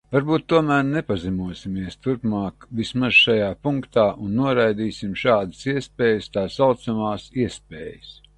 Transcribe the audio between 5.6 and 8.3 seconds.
iespējas, tā saucamās iespējas.